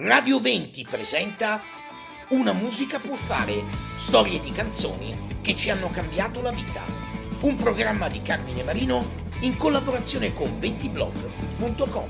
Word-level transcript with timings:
Radio 0.00 0.38
20 0.38 0.86
presenta 0.88 1.60
Una 2.28 2.52
musica 2.52 3.00
può 3.00 3.16
fare, 3.16 3.64
storie 3.96 4.38
di 4.38 4.52
canzoni 4.52 5.40
che 5.42 5.56
ci 5.56 5.70
hanno 5.70 5.88
cambiato 5.88 6.40
la 6.40 6.52
vita. 6.52 6.84
Un 7.40 7.56
programma 7.56 8.06
di 8.06 8.22
Carmine 8.22 8.62
Marino 8.62 9.04
in 9.40 9.56
collaborazione 9.56 10.32
con 10.34 10.56
20blog.com. 10.60 12.08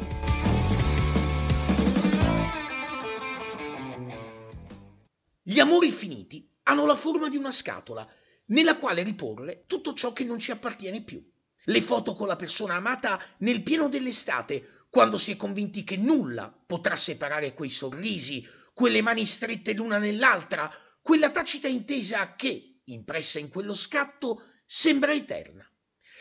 Gli 5.43 5.59
amori 5.59 5.91
finiti 5.91 6.47
hanno 6.65 6.85
la 6.85 6.95
forma 6.95 7.31
di 7.31 7.39
una 7.39 7.51
scatola 7.51 8.07
nella 8.49 8.77
quale 8.77 9.03
riporre 9.03 9.65
tutto 9.67 9.95
ciò 9.95 10.13
che 10.13 10.25
non 10.25 10.39
ci 10.39 10.51
appartiene 10.51 11.03
più. 11.03 11.27
Le 11.65 11.81
foto 11.81 12.15
con 12.15 12.27
la 12.27 12.37
persona 12.37 12.75
amata 12.75 13.19
nel 13.39 13.63
pieno 13.63 13.89
dell'estate 13.89 14.78
quando 14.99 15.17
si 15.17 15.31
è 15.31 15.37
convinti 15.37 15.85
che 15.85 15.97
nulla 15.97 16.53
potrà 16.67 16.97
separare 16.97 17.55
quei 17.55 17.71
sorrisi, 17.71 18.45
quelle 18.75 19.01
mani 19.01 19.27
strette 19.27 19.73
l'una 19.73 19.99
nell'altra, 19.99 20.69
quella 21.01 21.31
tacita 21.31 21.69
intesa 21.69 22.35
che, 22.35 22.81
impressa 22.87 23.39
in 23.39 23.49
quello 23.49 23.75
scatto, 23.75 24.43
sembra 24.67 25.13
eterna. 25.13 25.65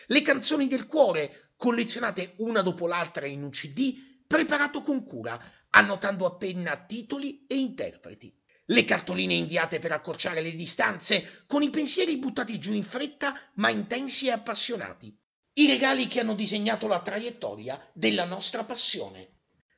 Le 0.05 0.21
canzoni 0.21 0.67
del 0.67 0.85
cuore, 0.85 1.53
collezionate 1.57 2.35
una 2.37 2.61
dopo 2.61 2.85
l'altra 2.85 3.25
in 3.25 3.41
un 3.41 3.49
CD, 3.49 3.95
preparato 4.27 4.81
con 4.81 5.03
cura, 5.03 5.43
annotando 5.71 6.27
a 6.27 6.35
penna 6.35 6.77
titoli 6.85 7.47
e 7.47 7.55
interpreti. 7.55 8.31
Le 8.65 8.85
cartoline 8.85 9.33
inviate 9.33 9.79
per 9.79 9.91
accorciare 9.91 10.43
le 10.43 10.53
distanze, 10.53 11.45
con 11.47 11.63
i 11.63 11.71
pensieri 11.71 12.19
buttati 12.19 12.59
giù 12.59 12.73
in 12.73 12.83
fretta, 12.83 13.33
ma 13.55 13.69
intensi 13.69 14.27
e 14.27 14.33
appassionati 14.33 15.17
i 15.57 15.67
regali 15.67 16.07
che 16.07 16.19
hanno 16.19 16.35
disegnato 16.35 16.87
la 16.87 17.01
traiettoria 17.01 17.79
della 17.93 18.25
nostra 18.25 18.63
passione. 18.63 19.27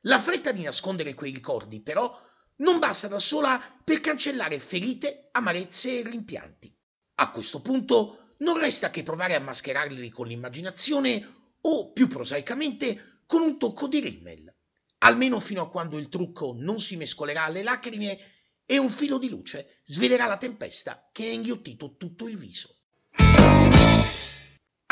La 0.02 0.18
fretta 0.18 0.52
di 0.52 0.62
nascondere 0.62 1.14
quei 1.14 1.32
ricordi, 1.32 1.80
però, 1.80 2.18
non 2.56 2.78
basta 2.78 3.08
da 3.08 3.18
sola 3.18 3.60
per 3.82 4.00
cancellare 4.00 4.58
ferite, 4.58 5.28
amarezze 5.32 5.98
e 5.98 6.02
rimpianti. 6.02 6.74
A 7.16 7.30
questo 7.30 7.62
punto 7.62 8.34
non 8.38 8.58
resta 8.58 8.90
che 8.90 9.02
provare 9.02 9.34
a 9.34 9.40
mascherarli 9.40 10.10
con 10.10 10.26
l'immaginazione 10.26 11.54
o, 11.62 11.92
più 11.92 12.08
prosaicamente, 12.08 13.22
con 13.26 13.40
un 13.40 13.58
tocco 13.58 13.86
di 13.86 14.00
rimmel, 14.00 14.54
almeno 14.98 15.40
fino 15.40 15.62
a 15.62 15.70
quando 15.70 15.96
il 15.96 16.08
trucco 16.08 16.54
non 16.58 16.78
si 16.78 16.96
mescolerà 16.96 17.44
alle 17.44 17.62
lacrime 17.62 18.18
e 18.66 18.78
un 18.78 18.90
filo 18.90 19.18
di 19.18 19.28
luce 19.28 19.80
svelerà 19.84 20.26
la 20.26 20.36
tempesta 20.36 21.08
che 21.12 21.26
ha 21.26 21.32
inghiottito 21.32 21.96
tutto 21.96 22.28
il 22.28 22.36
viso. 22.36 22.76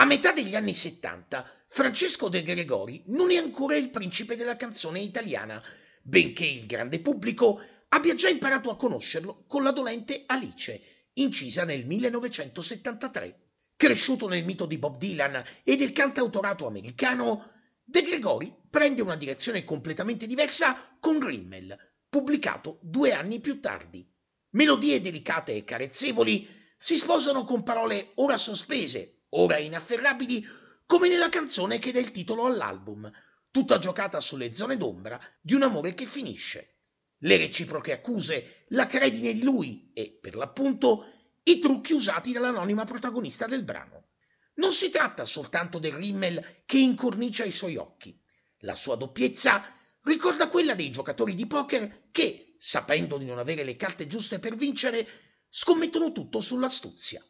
A 0.01 0.05
metà 0.05 0.31
degli 0.31 0.55
anni 0.55 0.75
70 0.75 1.45
Francesco 1.67 2.29
De 2.29 2.45
Gregori 2.45 3.03
non 3.07 3.33
è 3.33 3.37
ancora 3.37 3.75
il 3.75 3.91
principe 3.91 4.37
della 4.37 4.55
canzone 4.55 5.01
italiana, 5.01 5.61
benché 6.03 6.47
il 6.47 6.67
grande 6.67 7.01
pubblico 7.01 7.61
abbia 7.89 8.15
già 8.15 8.29
imparato 8.29 8.71
a 8.71 8.77
conoscerlo 8.77 9.43
con 9.49 9.65
la 9.65 9.73
dolente 9.73 10.23
Alice, 10.27 11.09
incisa 11.15 11.65
nel 11.65 11.85
1973. 11.85 13.41
Cresciuto 13.75 14.29
nel 14.29 14.45
mito 14.45 14.67
di 14.67 14.79
Bob 14.79 14.99
Dylan 14.99 15.43
e 15.65 15.75
del 15.75 15.91
cantautorato 15.91 16.69
americano, 16.69 17.51
De 17.83 18.03
Gregori 18.03 18.55
prende 18.71 19.03
una 19.03 19.17
direzione 19.17 19.65
completamente 19.65 20.29
diversa 20.29 20.97
con 21.01 21.19
Rimmel, 21.19 21.77
pubblicato 22.09 22.79
due 22.83 23.15
anni 23.15 23.41
più 23.41 23.59
tardi. 23.59 24.09
Melodie 24.51 25.01
delicate 25.01 25.57
e 25.57 25.65
carezzevoli 25.65 26.49
si 26.77 26.97
sposano 26.97 27.43
con 27.43 27.65
parole 27.65 28.13
ora 28.15 28.37
sospese 28.37 29.18
ora 29.31 29.59
inafferrabili, 29.59 30.45
come 30.87 31.09
nella 31.09 31.29
canzone 31.29 31.79
che 31.79 31.93
dà 31.93 31.99
il 31.99 32.13
titolo 32.13 32.47
all'album, 32.47 33.11
tutta 33.51 33.79
giocata 33.79 34.21
sulle 34.21 34.55
zone 34.55 34.77
d'ombra 34.77 35.21
di 35.41 35.55
un 35.55 35.63
amore 35.63 35.95
che 35.95 36.07
finisce. 36.07 36.77
Le 37.19 37.37
reciproche 37.37 37.93
accuse, 37.93 38.65
la 38.69 38.87
credine 38.87 39.33
di 39.33 39.43
lui 39.43 39.91
e, 39.93 40.17
per 40.21 40.37
l'appunto, 40.37 41.07
i 41.43 41.59
trucchi 41.59 41.93
usati 41.93 42.33
dall'anonima 42.33 42.85
protagonista 42.85 43.47
del 43.47 43.65
brano. 43.65 44.11
Non 44.55 44.73
si 44.73 44.91
tratta 44.91 45.25
soltanto 45.25 45.79
del 45.79 45.93
rimmel 45.93 46.63
che 46.65 46.79
incornicia 46.79 47.45
i 47.45 47.51
suoi 47.51 47.77
occhi. 47.77 48.19
La 48.63 48.75
sua 48.75 48.97
doppiezza 48.97 49.65
ricorda 50.03 50.49
quella 50.49 50.75
dei 50.75 50.91
giocatori 50.91 51.35
di 51.35 51.47
poker 51.47 52.09
che, 52.11 52.57
sapendo 52.59 53.19
di 53.19 53.25
non 53.25 53.39
avere 53.39 53.65
le 53.65 53.77
carte 53.77 54.07
giuste 54.07 54.39
per 54.39 54.57
vincere, 54.57 55.07
scommettono 55.49 56.13
tutto 56.13 56.41
sull'astuzia. 56.41 57.25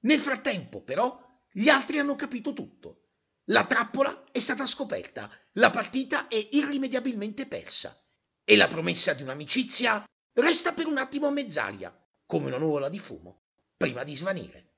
Nel 0.00 0.18
frattempo, 0.18 0.82
però, 0.82 1.23
gli 1.56 1.68
altri 1.68 2.00
hanno 2.00 2.16
capito 2.16 2.52
tutto. 2.52 3.02
La 3.48 3.64
trappola 3.64 4.24
è 4.32 4.40
stata 4.40 4.66
scoperta, 4.66 5.30
la 5.52 5.70
partita 5.70 6.26
è 6.26 6.48
irrimediabilmente 6.50 7.46
persa 7.46 7.96
e 8.42 8.56
la 8.56 8.66
promessa 8.66 9.12
di 9.12 9.22
un'amicizia 9.22 10.04
resta 10.32 10.72
per 10.72 10.86
un 10.86 10.98
attimo 10.98 11.28
a 11.28 11.30
mezz'aria, 11.30 11.96
come 12.26 12.46
una 12.46 12.58
nuvola 12.58 12.88
di 12.88 12.98
fumo, 12.98 13.42
prima 13.76 14.02
di 14.02 14.16
svanire. 14.16 14.72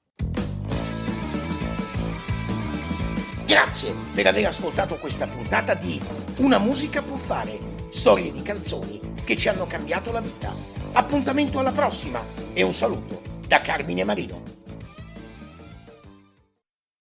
Grazie 3.47 3.95
per 4.13 4.27
aver 4.27 4.47
ascoltato 4.47 4.99
questa 4.99 5.29
puntata 5.29 5.75
di 5.75 5.99
Una 6.39 6.59
musica 6.59 7.03
può 7.03 7.17
fare, 7.17 7.89
storie 7.91 8.33
di 8.33 8.43
canzoni 8.43 9.15
che 9.25 9.37
ci 9.37 9.49
hanno 9.49 9.67
cambiato 9.67 10.13
la 10.13 10.21
vita. 10.21 10.53
Appuntamento 10.93 11.59
alla 11.59 11.73
prossima 11.73 12.23
e 12.53 12.63
un 12.63 12.75
saluto 12.75 13.23
da 13.47 13.63
Carmine 13.63 14.05
Marino. 14.05 14.66